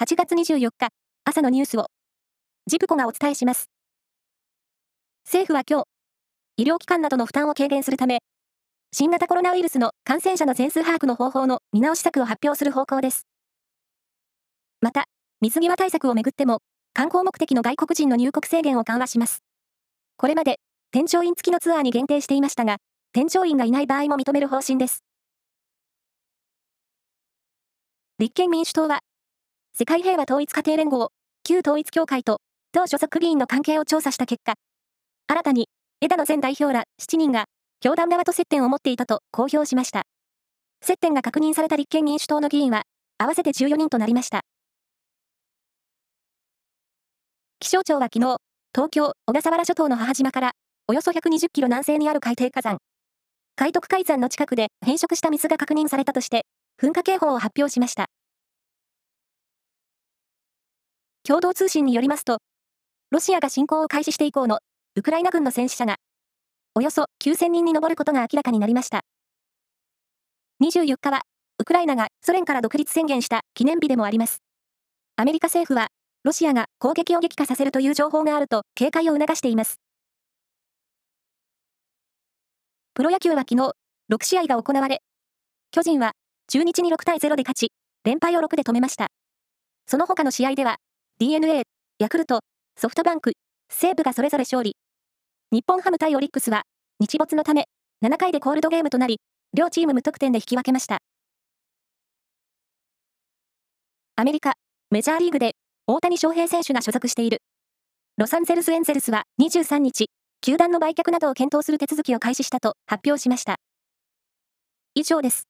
[0.00, 0.90] 8月24日
[1.24, 1.88] 朝のニュースを
[2.68, 3.68] ジプコがお伝えします。
[5.24, 5.86] 政府は今日、
[6.56, 8.20] 医療機関などの負担を軽減するため、
[8.92, 13.26] 新型コロナウイルスの感染者の全数把握の方法の見直し策を発表する方向です。
[14.80, 15.06] また、
[15.40, 16.60] 水際対策をめぐっても、
[16.94, 19.42] 観光目的の外国人の入国制限を緩和します。
[20.16, 20.60] これまで、
[20.92, 22.76] 添乗員付きのツアーに限定していましたが、
[23.12, 25.02] 添乗員がいない場合も認める方針です。
[28.20, 29.00] 立憲民主党は、
[29.78, 31.12] 世界平和統一家庭連合、
[31.44, 32.40] 旧統一協会と、
[32.72, 34.54] 党所属議員の関係を調査した結果、
[35.28, 35.68] 新たに、
[36.00, 37.44] 枝野前代表ら7人が、
[37.78, 40.02] 教団側と接点を持っていたと公表しました。
[40.82, 42.82] 接点が確認された立憲民主党の議員は、
[43.18, 44.40] 合わせて14人となりました。
[47.60, 48.38] 気象庁は昨日、
[48.74, 50.50] 東京、小笠原諸島の母島から、
[50.88, 52.78] およそ120キロ南西にある海底火山、
[53.54, 56.46] 海徳海山の近くで変色した水が確認されたとして、
[56.82, 58.06] 噴火警報を発表しました。
[61.28, 62.38] 共同通信によりますと、
[63.10, 64.60] ロシアが侵攻を開始して以降の
[64.96, 65.96] ウクライナ軍の戦死者が、
[66.74, 69.02] およそ9000人に上ることが明らかになりました。
[70.62, 71.20] 24日は、
[71.58, 74.38] ウクライナがソ連から独立宣言した記念日でもあります。
[75.16, 75.88] アメリカ政府は、
[76.24, 79.80] ロシアが攻撃を激化させるという情報があると警戒を促しています。
[82.94, 83.72] プロ野球は昨日、
[84.10, 85.02] 6試合が行われ、
[85.72, 86.12] 巨人は
[86.46, 87.72] 中日に6対0で勝ち、
[88.04, 89.08] 連敗を6で止めました。
[89.86, 90.78] その他の試合では、
[91.20, 91.64] DNA、
[91.98, 92.42] ヤクルト、
[92.76, 93.32] ソフトバンク、
[93.72, 94.76] 西武がそれぞれ勝利。
[95.50, 96.62] 日本ハム対オリックスは、
[97.00, 97.64] 日没のため、
[98.04, 99.18] 7回でコールドゲームとなり、
[99.52, 100.98] 両チーム無得点で引き分けました。
[104.14, 104.52] アメリカ、
[104.92, 105.56] メジャーリーグで、
[105.88, 107.38] 大谷翔平選手が所属している。
[108.16, 110.10] ロサンゼルスエンゼルスは23日、
[110.40, 113.56] 球団の売却などを検討する手続きを開始したと発表しました。
[114.94, 115.47] 以上です。